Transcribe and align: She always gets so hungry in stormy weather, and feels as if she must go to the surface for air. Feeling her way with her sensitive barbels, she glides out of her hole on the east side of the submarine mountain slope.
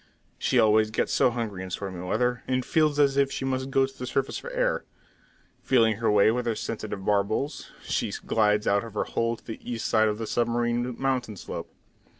She 0.39 0.57
always 0.57 0.89
gets 0.89 1.13
so 1.13 1.29
hungry 1.29 1.61
in 1.61 1.69
stormy 1.69 2.03
weather, 2.03 2.41
and 2.47 2.65
feels 2.65 2.97
as 2.97 3.17
if 3.17 3.31
she 3.31 3.45
must 3.45 3.69
go 3.69 3.85
to 3.85 3.99
the 3.99 4.07
surface 4.07 4.39
for 4.39 4.49
air. 4.49 4.83
Feeling 5.61 5.97
her 5.97 6.09
way 6.09 6.31
with 6.31 6.47
her 6.47 6.55
sensitive 6.55 7.05
barbels, 7.05 7.69
she 7.83 8.09
glides 8.11 8.65
out 8.65 8.83
of 8.83 8.95
her 8.95 9.03
hole 9.03 9.33
on 9.33 9.37
the 9.45 9.59
east 9.61 9.85
side 9.85 10.07
of 10.07 10.17
the 10.17 10.25
submarine 10.25 10.99
mountain 10.99 11.37
slope. 11.37 11.69